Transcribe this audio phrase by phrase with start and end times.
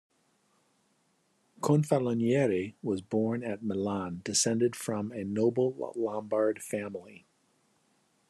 [1.61, 7.27] Confalonieri was born at Milan, descended from a noble Lombard family.